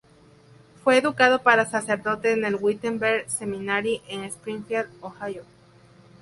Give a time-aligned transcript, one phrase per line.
[0.83, 5.43] Fue educado para sacerdote en el "Wittenberg Seminary" en Springfield, Ohio.